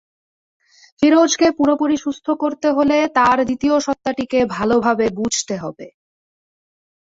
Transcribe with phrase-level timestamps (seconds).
[1.01, 5.87] ফিরোজকে পুরোপুরি সুস্থ করতে হলে তার দ্বিতীয় সত্তাটিকে ভালোভাবে বুঝতে হবে।